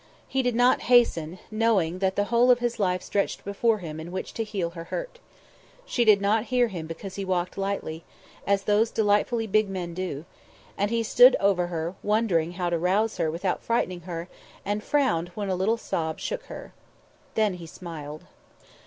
He 0.27 0.41
did 0.41 0.55
not 0.55 0.81
hasten, 0.89 1.37
knowing 1.51 1.99
that 1.99 2.15
the 2.15 2.23
whole 2.23 2.49
of 2.49 2.57
his 2.57 2.79
life 2.79 3.03
stretched 3.03 3.45
before 3.45 3.77
him 3.77 3.99
in 3.99 4.11
which 4.11 4.33
to 4.33 4.43
heal 4.43 4.71
her 4.71 4.85
hurt. 4.85 5.19
She 5.85 6.03
did 6.05 6.19
not 6.21 6.45
hear 6.45 6.69
him 6.69 6.87
because 6.87 7.17
he 7.17 7.23
walked 7.23 7.55
lightly, 7.55 8.03
as 8.47 8.63
those 8.63 8.89
delightfully 8.89 9.45
big 9.45 9.69
men 9.69 9.93
do; 9.93 10.25
and 10.75 10.89
he 10.89 11.03
stood 11.03 11.35
over 11.39 11.67
her, 11.67 11.93
wondering 12.01 12.53
how 12.53 12.71
to 12.71 12.79
rouse 12.79 13.17
her 13.17 13.29
without 13.29 13.61
frightening 13.61 14.01
her, 14.09 14.27
and 14.65 14.83
frowned 14.83 15.27
when 15.35 15.49
a 15.49 15.55
little 15.55 15.77
sob 15.77 16.17
shook 16.17 16.45
her. 16.45 16.73
Then 17.35 17.53
he 17.53 17.67
smiled. 17.67 18.23